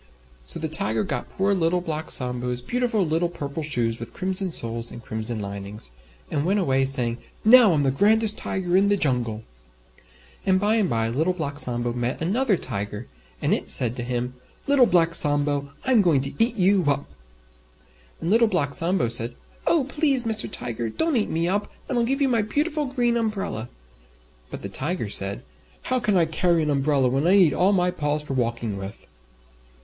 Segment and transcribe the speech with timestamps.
[0.47, 4.89] So the Tiger got poor Little Black Sambo's beautiful little Purple Shoes with Crimson Soles
[4.89, 5.91] and Crimson Linings,
[6.31, 9.43] and went away saying, "Now I'm the grandest Tiger in the Jungle."
[10.43, 13.05] And by and by Little Black Sambo met another Tiger,
[13.43, 14.33] and it said to him,
[14.65, 17.05] "Little Black Sambo, I'm going to eat you up!"
[18.19, 19.35] And Little Black Sambo said,
[19.67, 19.83] "Oh!
[19.83, 20.49] Please, Mr.
[20.51, 23.69] Tiger, don't eat me up and I'll give you my beautiful Green Umbrella."
[24.49, 25.43] But the Tiger said,
[25.83, 29.05] "How can I carry an umbrella when I need all my paws for walking with?"